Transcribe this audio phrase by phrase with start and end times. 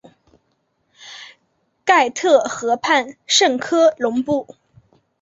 [1.85, 4.55] 盖特河畔圣科隆布。